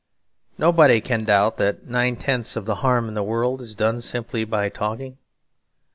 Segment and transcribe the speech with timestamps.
[0.57, 4.43] Nobody can doubt that nine tenths of the harm in the world is done simply
[4.45, 5.19] by talking.